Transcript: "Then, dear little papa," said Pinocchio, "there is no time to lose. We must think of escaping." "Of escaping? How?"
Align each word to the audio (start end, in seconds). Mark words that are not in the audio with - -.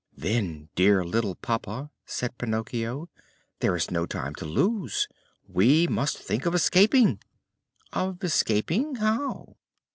"Then, 0.17 0.69
dear 0.73 1.05
little 1.05 1.35
papa," 1.35 1.91
said 2.07 2.35
Pinocchio, 2.39 3.07
"there 3.59 3.75
is 3.75 3.91
no 3.91 4.07
time 4.07 4.33
to 4.33 4.45
lose. 4.45 5.07
We 5.47 5.85
must 5.85 6.17
think 6.17 6.47
of 6.47 6.55
escaping." 6.55 7.19
"Of 7.93 8.23
escaping? 8.23 8.95
How?" 8.95 9.57